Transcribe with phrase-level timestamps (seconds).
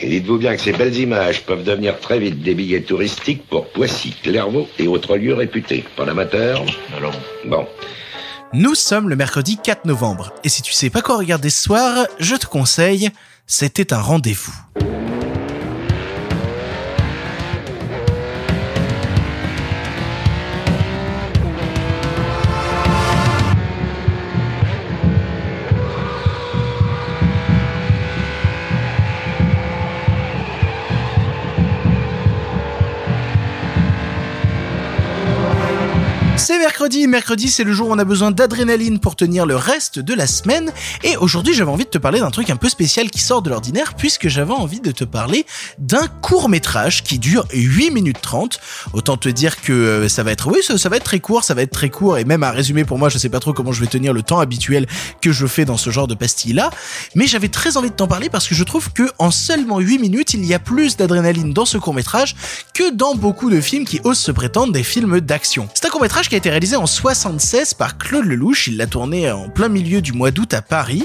[0.00, 3.68] Et dites-vous bien que ces belles images peuvent devenir très vite des billets touristiques pour
[3.68, 5.84] Poissy, Clairvaux et autres lieux réputés.
[5.96, 6.64] Pas l'amateur
[6.96, 7.14] Alors,
[7.44, 7.66] Bon.
[8.54, 12.06] Nous sommes le mercredi 4 novembre, et si tu sais pas quoi regarder ce soir,
[12.18, 13.10] je te conseille,
[13.46, 14.54] c'était un rendez-vous.
[36.48, 39.98] C'est mercredi, mercredi c'est le jour où on a besoin d'adrénaline pour tenir le reste
[39.98, 40.72] de la semaine,
[41.04, 43.50] et aujourd'hui j'avais envie de te parler d'un truc un peu spécial qui sort de
[43.50, 45.44] l'ordinaire, puisque j'avais envie de te parler
[45.76, 48.60] d'un court métrage qui dure 8 minutes 30,
[48.94, 51.52] autant te dire que euh, ça va être, oui ça, va être très court, ça
[51.52, 53.72] va être très court, et même à résumer pour moi je sais pas trop comment
[53.72, 54.86] je vais tenir le temps habituel
[55.20, 56.70] que je fais dans ce genre de pastilles là,
[57.14, 59.98] mais j'avais très envie de t'en parler parce que je trouve que en seulement 8
[59.98, 62.36] minutes il y a plus d'adrénaline dans ce court métrage
[62.72, 65.68] que dans beaucoup de films qui osent se prétendre des films d'action.
[65.74, 68.68] C'est un court métrage qui a été réalisé en 76 par Claude Lelouch.
[68.68, 71.04] Il l'a tourné en plein milieu du mois d'août à Paris.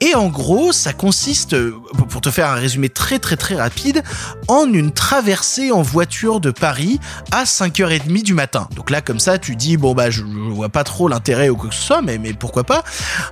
[0.00, 1.76] Et en gros, ça consiste, euh,
[2.08, 4.02] pour te faire un résumé très très très rapide,
[4.48, 6.98] en une traversée en voiture de Paris
[7.30, 8.68] à 5h30 du matin.
[8.74, 11.68] Donc là, comme ça, tu dis, bon bah je, vois pas trop l'intérêt ou quoi
[11.68, 12.82] que ce soit, mais, mais pourquoi pas.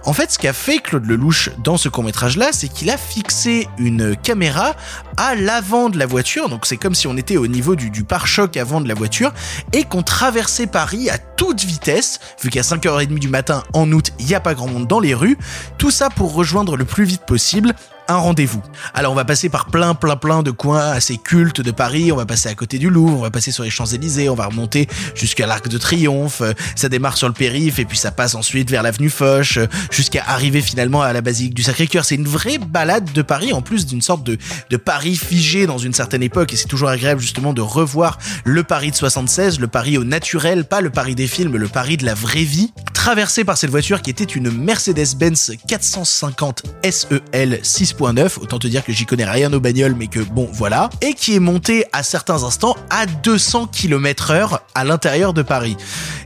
[0.04, 2.98] En fait, ce qu'a fait Claude Lelouch dans ce court métrage là, c'est qu'il a
[2.98, 4.74] fixé une caméra
[5.16, 6.50] à l'avant de la voiture.
[6.50, 9.32] Donc c'est comme si on était au niveau du, du pare-choc avant de la voiture
[9.72, 14.26] et qu'on traversait Paris à toute vitesse, vu qu'à 5h30 du matin en août, il
[14.26, 15.38] n'y a pas grand monde dans les rues.
[15.78, 17.74] Tout ça pour rejoindre le plus vite possible
[18.08, 18.62] un rendez-vous.
[18.94, 22.16] Alors on va passer par plein plein plein de coins assez cultes de Paris, on
[22.16, 24.88] va passer à côté du Louvre, on va passer sur les Champs-Élysées, on va remonter
[25.14, 26.42] jusqu'à l'Arc de Triomphe,
[26.74, 29.58] ça démarre sur le périph et puis ça passe ensuite vers l'avenue Foch
[29.90, 32.04] jusqu'à arriver finalement à la basilique du Sacré-Cœur.
[32.04, 34.38] C'est une vraie balade de Paris en plus d'une sorte de,
[34.70, 38.62] de Paris figé dans une certaine époque et c'est toujours agréable justement de revoir le
[38.62, 42.06] Paris de 76, le Paris au naturel, pas le Paris des films, le Paris de
[42.06, 47.60] la vraie vie, traversé par cette voiture qui était une Mercedes-Benz 450 SEL
[47.98, 51.14] 6.9, autant te dire que j'y connais rien aux bagnoles, mais que bon, voilà, et
[51.14, 55.76] qui est monté à certains instants à 200 km heure à l'intérieur de Paris.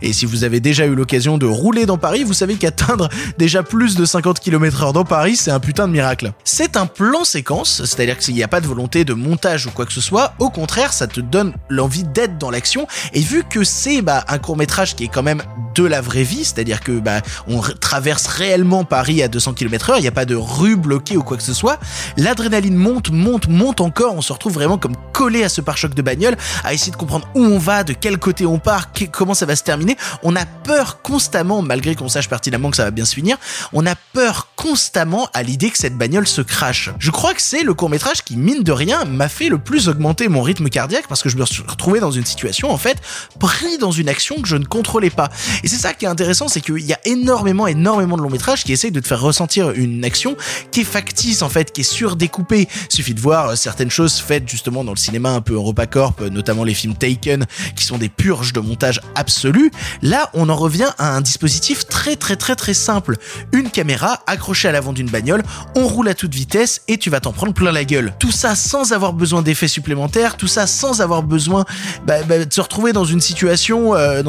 [0.03, 3.09] Et si vous avez déjà eu l'occasion de rouler dans Paris, vous savez qu'atteindre
[3.39, 6.33] déjà plus de 50 km heure dans Paris, c'est un putain de miracle.
[6.45, 9.87] C'est un plan séquence, c'est-à-dire qu'il n'y a pas de volonté de montage ou quoi
[9.87, 13.65] que ce soit, au contraire, ça te donne l'envie d'être dans l'action, et vu que
[13.65, 15.43] c'est bah, un court métrage qui est quand même
[15.75, 19.99] de la vraie vie, c'est-à-dire que bah, on traverse réellement Paris à 200 km heure,
[19.99, 21.79] il n'y a pas de rue bloquée ou quoi que ce soit,
[22.17, 26.03] l'adrénaline monte, monte, monte encore, on se retrouve vraiment comme collé à ce pare-choc de
[26.03, 29.47] bagnole, à essayer de comprendre où on va, de quel côté on part, comment ça
[29.47, 29.97] va se terminer.
[30.25, 33.37] On a peur constamment, malgré qu'on sache pertinemment que ça va bien se finir,
[33.73, 36.91] on a peur constamment à l'idée que cette bagnole se crache.
[36.99, 40.27] Je crois que c'est le court-métrage qui, mine de rien, m'a fait le plus augmenter
[40.27, 43.01] mon rythme cardiaque parce que je me suis retrouvé dans une situation, en fait,
[43.39, 45.29] pris dans une action que je ne contrôlais pas.
[45.63, 48.65] Et c'est ça qui est intéressant, c'est qu'il y a énormément, énormément de longs métrages
[48.65, 50.37] qui essayent de te faire ressentir une action
[50.73, 52.67] qui est factice, en fait, qui est surdécoupée.
[52.91, 56.21] Il suffit de voir euh, certaines choses faites justement dans le cinéma un peu EuropaCorp,
[56.31, 57.47] notamment les films Taken,
[57.77, 59.71] qui sont des purges de montage absolu.
[60.03, 63.17] Là, on en revient à un dispositif très très très très simple.
[63.53, 65.43] Une caméra accrochée à l'avant d'une bagnole,
[65.77, 68.13] on roule à toute vitesse et tu vas t'en prendre plein la gueule.
[68.19, 71.65] Tout ça sans avoir besoin d'effets supplémentaires, tout ça sans avoir besoin
[72.07, 74.23] bah, bah, de se retrouver dans une situation, euh,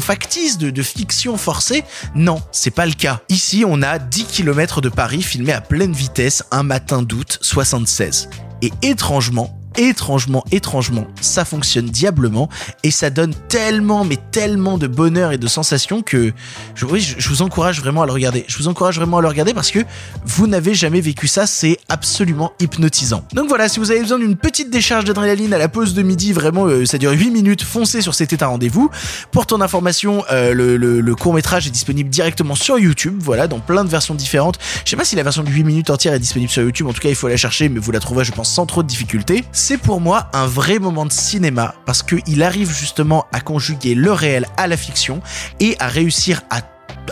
[0.00, 1.84] factice de, de fiction forcée.
[2.14, 3.20] Non, c'est pas le cas.
[3.28, 8.28] Ici, on a 10 km de Paris filmé à pleine vitesse un matin d'août 76.
[8.62, 12.48] Et étrangement, étrangement, étrangement, ça fonctionne diablement
[12.82, 16.32] et ça donne tellement, mais tellement de bonheur et de sensations que
[16.74, 18.44] je, oui, je, vous encourage vraiment à le regarder.
[18.48, 19.78] Je vous encourage vraiment à le regarder parce que
[20.26, 23.24] vous n'avez jamais vécu ça, c'est absolument hypnotisant.
[23.32, 26.32] Donc voilà, si vous avez besoin d'une petite décharge d'adrénaline à la pause de midi,
[26.32, 28.90] vraiment, euh, ça dure 8 minutes, foncez sur C'était un rendez-vous.
[29.30, 33.84] Pour ton information, euh, le, court métrage est disponible directement sur YouTube, voilà, dans plein
[33.84, 34.58] de versions différentes.
[34.84, 36.92] Je sais pas si la version de 8 minutes entière est disponible sur YouTube, en
[36.92, 38.88] tout cas il faut la chercher, mais vous la trouverez je pense sans trop de
[38.88, 39.44] difficulté.
[39.68, 44.12] C'est pour moi un vrai moment de cinéma parce qu'il arrive justement à conjuguer le
[44.12, 45.20] réel à la fiction
[45.60, 46.62] et à réussir à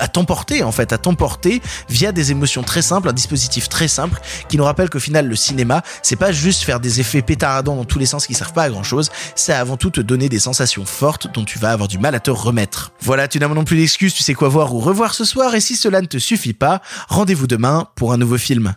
[0.08, 1.60] t'emporter en fait, à t'emporter
[1.90, 4.18] via des émotions très simples, un dispositif très simple
[4.48, 7.84] qui nous rappelle qu'au final le cinéma, c'est pas juste faire des effets pétaradants dans
[7.84, 10.38] tous les sens qui servent pas à grand chose, c'est avant tout te donner des
[10.38, 12.90] sensations fortes dont tu vas avoir du mal à te remettre.
[13.02, 15.60] Voilà, tu n'as non plus d'excuses, tu sais quoi voir ou revoir ce soir et
[15.60, 18.74] si cela ne te suffit pas, rendez-vous demain pour un nouveau film.